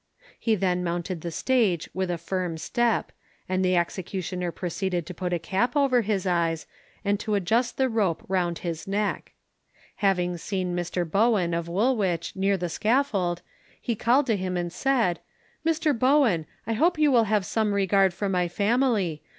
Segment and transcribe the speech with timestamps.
[0.39, 3.11] He then mounted the stage with a firm step,
[3.47, 6.65] and the executioner proceeded to put a cap over his eyes,
[7.05, 9.33] and to adjust the rope round his neck.
[9.97, 13.43] Having seen Mr Bowen, of Woolwich, near the scaffold,
[13.79, 15.19] he called to him and said,
[15.63, 19.21] "Mr Bowen, I hope you will have some regard for my family.